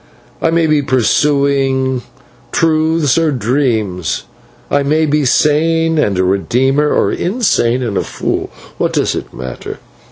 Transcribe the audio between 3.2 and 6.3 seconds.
dreams, I may be sane and a